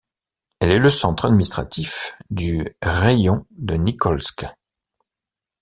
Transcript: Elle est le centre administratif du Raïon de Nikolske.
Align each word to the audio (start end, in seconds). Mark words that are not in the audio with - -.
Elle 0.59 0.71
est 0.71 0.79
le 0.79 0.89
centre 0.89 1.25
administratif 1.25 2.17
du 2.31 2.75
Raïon 2.81 3.45
de 3.51 3.75
Nikolske. 3.75 4.47